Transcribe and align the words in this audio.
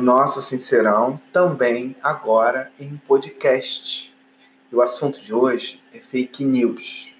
nosso 0.00 0.42
Sincerão, 0.42 1.20
também 1.32 1.96
agora 2.02 2.70
em 2.78 2.96
podcast. 2.96 4.14
E 4.70 4.74
o 4.76 4.82
assunto 4.82 5.20
de 5.20 5.32
hoje 5.32 5.80
é 5.94 5.98
fake 5.98 6.44
news. 6.44 7.14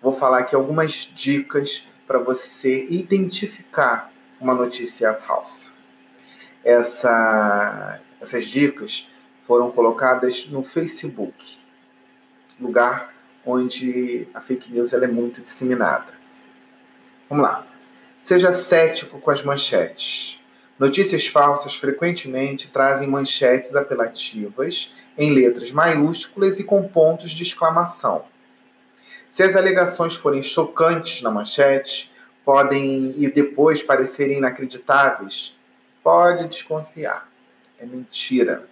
Vou 0.00 0.12
falar 0.12 0.40
aqui 0.40 0.54
algumas 0.54 1.10
dicas 1.14 1.86
para 2.06 2.18
você 2.18 2.86
identificar 2.88 4.12
uma 4.40 4.54
notícia 4.54 5.14
falsa. 5.14 5.70
Essa, 6.64 8.00
essas 8.20 8.44
dicas 8.44 9.08
foram 9.46 9.70
colocadas 9.70 10.48
no 10.48 10.62
Facebook, 10.62 11.58
lugar 12.60 13.12
onde 13.44 14.28
a 14.34 14.40
fake 14.40 14.72
news 14.72 14.92
ela 14.92 15.04
é 15.04 15.08
muito 15.08 15.40
disseminada. 15.40 16.12
Vamos 17.28 17.44
lá. 17.44 17.66
Seja 18.18 18.52
cético 18.52 19.20
com 19.20 19.30
as 19.30 19.42
manchetes. 19.42 20.41
Notícias 20.82 21.28
falsas 21.28 21.76
frequentemente 21.76 22.66
trazem 22.66 23.08
manchetes 23.08 23.72
apelativas 23.76 24.92
em 25.16 25.32
letras 25.32 25.70
maiúsculas 25.70 26.58
e 26.58 26.64
com 26.64 26.88
pontos 26.88 27.30
de 27.30 27.44
exclamação. 27.44 28.24
Se 29.30 29.44
as 29.44 29.54
alegações 29.54 30.16
forem 30.16 30.42
chocantes 30.42 31.22
na 31.22 31.30
manchete, 31.30 32.10
podem 32.44 33.14
e 33.16 33.30
depois 33.30 33.80
parecerem 33.80 34.38
inacreditáveis, 34.38 35.56
pode 36.02 36.48
desconfiar. 36.48 37.30
É 37.78 37.86
mentira. 37.86 38.66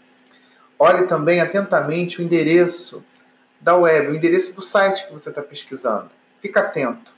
Olhe 0.76 1.06
também 1.06 1.40
atentamente 1.40 2.20
o 2.20 2.24
endereço 2.24 3.04
da 3.60 3.76
web, 3.76 4.08
o 4.08 4.16
endereço 4.16 4.52
do 4.56 4.62
site 4.62 5.06
que 5.06 5.12
você 5.12 5.28
está 5.28 5.42
pesquisando. 5.42 6.10
Fica 6.40 6.58
atento. 6.58 7.14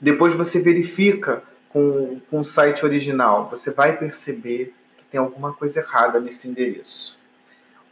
Depois 0.00 0.34
você 0.34 0.60
verifica 0.60 1.42
com, 1.72 2.20
com 2.30 2.40
o 2.40 2.44
site 2.44 2.84
original. 2.84 3.48
Você 3.50 3.70
vai 3.70 3.96
perceber 3.96 4.74
que 4.96 5.04
tem 5.04 5.20
alguma 5.20 5.52
coisa 5.52 5.80
errada 5.80 6.20
nesse 6.20 6.48
endereço. 6.48 7.18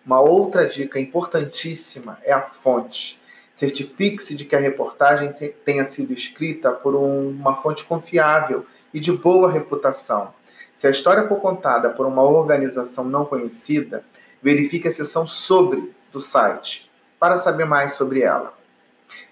Uma 0.05 0.21
outra 0.21 0.67
dica 0.67 0.99
importantíssima 0.99 2.19
é 2.23 2.33
a 2.33 2.43
fonte. 2.43 3.21
Certifique-se 3.55 4.35
de 4.35 4.45
que 4.45 4.55
a 4.55 4.61
reportagem 4.61 5.33
tenha 5.65 5.85
sido 5.85 6.13
escrita 6.13 6.71
por 6.71 6.95
um, 6.95 7.31
uma 7.31 7.57
fonte 7.61 7.85
confiável 7.85 8.65
e 8.95 9.01
de 9.01 9.13
boa 9.13 9.51
reputação. 9.51 10.33
Se 10.75 10.87
a 10.87 10.91
história 10.91 11.27
for 11.27 11.41
contada 11.41 11.91
por 11.91 12.07
uma 12.07 12.23
organização 12.23 13.05
não 13.05 13.25
conhecida, 13.25 14.05
verifique 14.41 14.87
a 14.87 14.93
seção 14.93 15.27
sobre 15.27 15.93
do 16.13 16.21
site 16.21 16.89
para 17.19 17.37
saber 17.37 17.65
mais 17.65 17.95
sobre 17.95 18.23
ela. 18.23 18.55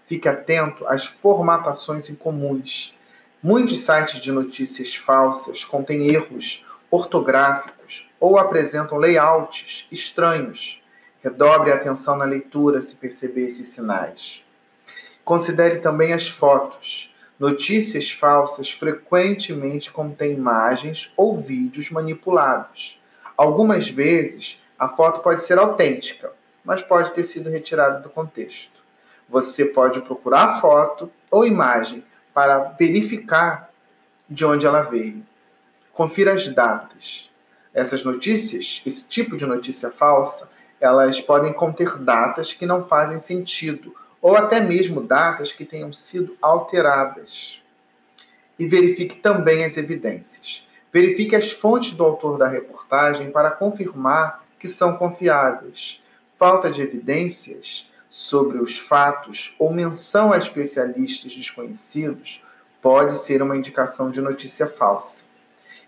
Fique 0.06 0.28
atento 0.28 0.86
às 0.86 1.06
formatações 1.06 2.10
incomuns. 2.10 2.96
Muitos 3.48 3.78
sites 3.78 4.20
de 4.20 4.32
notícias 4.32 4.96
falsas 4.96 5.64
contêm 5.64 6.12
erros 6.12 6.66
ortográficos 6.90 8.10
ou 8.18 8.40
apresentam 8.40 8.98
layouts 8.98 9.86
estranhos. 9.92 10.82
Redobre 11.22 11.70
a 11.70 11.76
atenção 11.76 12.16
na 12.16 12.24
leitura 12.24 12.80
se 12.80 12.96
perceber 12.96 13.44
esses 13.44 13.68
sinais. 13.68 14.44
Considere 15.24 15.78
também 15.78 16.12
as 16.12 16.26
fotos. 16.26 17.14
Notícias 17.38 18.10
falsas 18.10 18.72
frequentemente 18.72 19.92
contêm 19.92 20.32
imagens 20.32 21.12
ou 21.16 21.40
vídeos 21.40 21.88
manipulados. 21.88 23.00
Algumas 23.36 23.88
vezes, 23.88 24.60
a 24.76 24.88
foto 24.88 25.20
pode 25.20 25.44
ser 25.44 25.56
autêntica, 25.56 26.32
mas 26.64 26.82
pode 26.82 27.12
ter 27.12 27.22
sido 27.22 27.48
retirada 27.48 28.00
do 28.00 28.10
contexto. 28.10 28.82
Você 29.28 29.66
pode 29.66 30.00
procurar 30.00 30.46
a 30.46 30.60
foto 30.60 31.08
ou 31.30 31.46
imagem 31.46 32.02
para 32.36 32.58
verificar 32.78 33.70
de 34.28 34.44
onde 34.44 34.66
ela 34.66 34.82
veio. 34.82 35.24
Confira 35.90 36.34
as 36.34 36.46
datas. 36.46 37.30
Essas 37.72 38.04
notícias, 38.04 38.82
esse 38.84 39.08
tipo 39.08 39.38
de 39.38 39.46
notícia 39.46 39.90
falsa, 39.90 40.50
elas 40.78 41.18
podem 41.18 41.54
conter 41.54 41.96
datas 41.96 42.52
que 42.52 42.66
não 42.66 42.86
fazem 42.86 43.18
sentido 43.18 43.94
ou 44.20 44.36
até 44.36 44.60
mesmo 44.60 45.00
datas 45.00 45.50
que 45.50 45.64
tenham 45.64 45.94
sido 45.94 46.36
alteradas. 46.42 47.62
E 48.58 48.66
verifique 48.66 49.16
também 49.16 49.64
as 49.64 49.78
evidências. 49.78 50.68
Verifique 50.92 51.34
as 51.34 51.52
fontes 51.52 51.92
do 51.92 52.04
autor 52.04 52.36
da 52.36 52.46
reportagem 52.46 53.30
para 53.30 53.50
confirmar 53.50 54.44
que 54.58 54.68
são 54.68 54.98
confiáveis. 54.98 56.02
Falta 56.38 56.70
de 56.70 56.82
evidências 56.82 57.88
sobre 58.16 58.56
os 58.56 58.78
fatos 58.78 59.54
ou 59.58 59.70
menção 59.70 60.32
a 60.32 60.38
especialistas 60.38 61.34
desconhecidos 61.34 62.42
pode 62.80 63.14
ser 63.14 63.42
uma 63.42 63.54
indicação 63.54 64.10
de 64.10 64.22
notícia 64.22 64.66
falsa. 64.66 65.24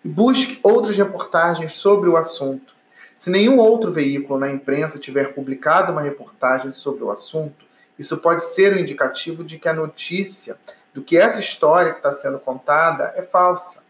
E 0.05 0.09
busque 0.09 0.61
outras 0.63 0.95
reportagens 0.95 1.73
sobre 1.73 2.07
o 2.07 2.19
assunto. 2.19 2.75
Se 3.17 3.31
nenhum 3.31 3.57
outro 3.57 3.91
veículo 3.91 4.39
na 4.39 4.51
imprensa 4.51 4.99
tiver 4.99 5.33
publicado 5.33 5.91
uma 5.91 6.03
reportagem 6.03 6.71
sobre 6.71 7.03
o 7.03 7.11
assunto, 7.11 7.65
isso 7.99 8.19
pode 8.19 8.45
ser 8.45 8.75
um 8.75 8.79
indicativo 8.79 9.43
de 9.43 9.59
que 9.59 9.67
a 9.67 9.73
notícia, 9.73 10.59
do 10.93 11.01
que 11.01 11.17
essa 11.17 11.41
história 11.41 11.93
que 11.93 12.01
está 12.01 12.13
sendo 12.13 12.39
contada, 12.39 13.11
é 13.17 13.23
falsa. 13.23 13.83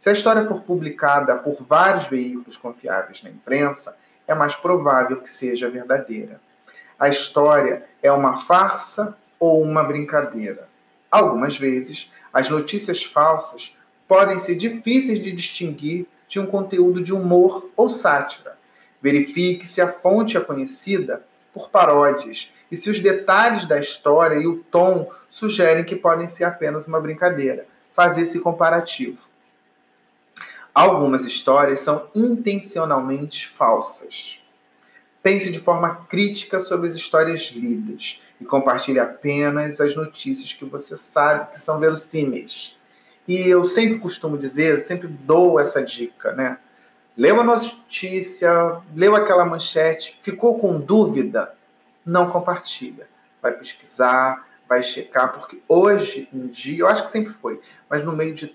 Se 0.00 0.10
a 0.10 0.14
história 0.14 0.44
for 0.48 0.62
publicada 0.62 1.36
por 1.36 1.62
vários 1.62 2.08
veículos 2.08 2.56
confiáveis 2.56 3.22
na 3.22 3.30
imprensa, 3.30 3.96
é 4.26 4.34
mais 4.34 4.56
provável 4.56 5.20
que 5.20 5.30
seja 5.30 5.70
verdadeira. 5.70 6.40
A 6.98 7.08
história 7.08 7.84
é 8.02 8.10
uma 8.10 8.36
farsa 8.36 9.16
ou 9.38 9.62
uma 9.62 9.82
brincadeira. 9.82 10.68
Algumas 11.10 11.56
vezes, 11.56 12.10
as 12.32 12.48
notícias 12.48 13.02
falsas 13.02 13.76
podem 14.06 14.38
ser 14.38 14.54
difíceis 14.54 15.22
de 15.22 15.32
distinguir 15.32 16.06
de 16.28 16.40
um 16.40 16.46
conteúdo 16.46 17.02
de 17.02 17.12
humor 17.12 17.70
ou 17.76 17.88
sátira. 17.88 18.56
Verifique 19.00 19.66
se 19.66 19.80
a 19.80 19.88
fonte 19.88 20.36
é 20.36 20.40
conhecida 20.40 21.24
por 21.52 21.70
paródias 21.70 22.52
e 22.70 22.76
se 22.76 22.90
os 22.90 23.00
detalhes 23.00 23.66
da 23.66 23.78
história 23.78 24.36
e 24.36 24.46
o 24.46 24.64
tom 24.70 25.10
sugerem 25.30 25.84
que 25.84 25.94
podem 25.94 26.26
ser 26.26 26.44
apenas 26.44 26.88
uma 26.88 27.00
brincadeira. 27.00 27.66
Fazer 27.92 28.22
esse 28.22 28.40
comparativo. 28.40 29.22
Algumas 30.74 31.24
histórias 31.24 31.80
são 31.80 32.08
intencionalmente 32.12 33.46
falsas. 33.46 34.40
Pense 35.24 35.50
de 35.50 35.58
forma 35.58 36.04
crítica 36.06 36.60
sobre 36.60 36.86
as 36.86 36.94
histórias 36.94 37.50
lidas 37.50 38.20
e 38.38 38.44
compartilhe 38.44 38.98
apenas 39.00 39.80
as 39.80 39.96
notícias 39.96 40.52
que 40.52 40.66
você 40.66 40.98
sabe 40.98 41.50
que 41.50 41.58
são 41.58 41.80
verossímeis. 41.80 42.76
E 43.26 43.48
eu 43.48 43.64
sempre 43.64 43.98
costumo 43.98 44.36
dizer, 44.36 44.82
sempre 44.82 45.08
dou 45.08 45.58
essa 45.58 45.82
dica, 45.82 46.34
né? 46.34 46.58
Leu 47.16 47.40
a 47.40 47.42
notícia, 47.42 48.82
leu 48.94 49.16
aquela 49.16 49.46
manchete, 49.46 50.18
ficou 50.20 50.58
com 50.58 50.78
dúvida? 50.78 51.54
Não 52.04 52.30
compartilha. 52.30 53.08
Vai 53.40 53.52
pesquisar, 53.52 54.46
vai 54.68 54.82
checar, 54.82 55.32
porque 55.32 55.62
hoje 55.66 56.28
em 56.34 56.48
dia, 56.48 56.80
eu 56.80 56.86
acho 56.86 57.02
que 57.02 57.10
sempre 57.10 57.32
foi, 57.32 57.62
mas 57.88 58.04
no 58.04 58.12
meio 58.12 58.34
de 58.34 58.54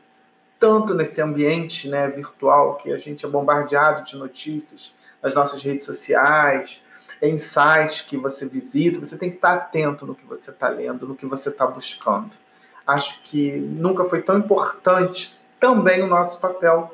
tanto 0.59 0.93
nesse 0.93 1.19
ambiente 1.19 1.89
né, 1.89 2.07
virtual 2.09 2.75
que 2.75 2.91
a 2.91 2.97
gente 2.99 3.25
é 3.25 3.27
bombardeado 3.27 4.03
de 4.03 4.15
notícias 4.15 4.93
nas 5.21 5.33
nossas 5.33 5.61
redes 5.63 5.85
sociais, 5.85 6.81
em 7.21 7.37
sites 7.37 8.01
que 8.01 8.17
você 8.17 8.47
visita, 8.47 8.99
você 8.99 9.17
tem 9.17 9.29
que 9.29 9.35
estar 9.35 9.53
atento 9.53 10.05
no 10.05 10.15
que 10.15 10.25
você 10.25 10.51
está 10.51 10.69
lendo, 10.69 11.07
no 11.07 11.15
que 11.15 11.25
você 11.25 11.49
está 11.49 11.67
buscando. 11.67 12.31
Acho 12.87 13.21
que 13.23 13.57
nunca 13.57 14.05
foi 14.05 14.21
tão 14.21 14.37
importante 14.37 15.39
também 15.59 16.01
o 16.01 16.07
nosso 16.07 16.39
papel 16.39 16.93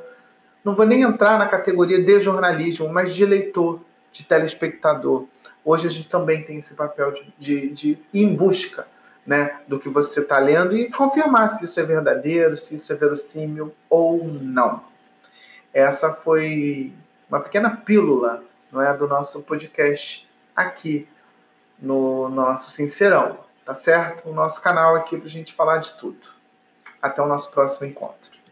não 0.65 0.73
vou 0.75 0.85
nem 0.85 1.03
entrar 1.03 1.37
na 1.37 1.47
categoria 1.47 2.03
de 2.03 2.19
jornalismo, 2.19 2.89
mas 2.91 3.13
de 3.13 3.23
leitor, 3.23 3.79
de 4.11 4.23
telespectador. 4.23 5.27
Hoje 5.63 5.85
a 5.87 5.91
gente 5.91 6.09
também 6.09 6.43
tem 6.43 6.57
esse 6.57 6.73
papel 6.73 7.11
de, 7.11 7.33
de, 7.37 7.69
de 7.69 7.89
ir 8.11 8.23
em 8.23 8.35
busca 8.35 8.87
né, 9.25 9.59
do 9.67 9.79
que 9.79 9.89
você 9.89 10.21
está 10.21 10.39
lendo 10.39 10.75
e 10.75 10.89
confirmar 10.89 11.49
se 11.49 11.65
isso 11.65 11.79
é 11.79 11.83
verdadeiro, 11.83 12.57
se 12.57 12.75
isso 12.75 12.91
é 12.91 12.95
verossímil 12.95 13.75
ou 13.87 14.27
não. 14.27 14.83
Essa 15.71 16.11
foi 16.11 16.91
uma 17.29 17.39
pequena 17.39 17.75
pílula 17.75 18.43
não 18.71 18.81
é, 18.81 18.95
do 18.95 19.07
nosso 19.07 19.43
podcast 19.43 20.27
aqui 20.55 21.07
no 21.79 22.29
nosso 22.29 22.71
Sincerão, 22.71 23.39
tá 23.63 23.73
certo? 23.73 24.29
O 24.29 24.33
nosso 24.33 24.61
canal 24.61 24.95
aqui 24.95 25.17
para 25.17 25.29
gente 25.29 25.53
falar 25.53 25.77
de 25.77 25.93
tudo. 25.93 26.27
Até 27.01 27.21
o 27.21 27.27
nosso 27.27 27.51
próximo 27.51 27.87
encontro. 27.87 28.44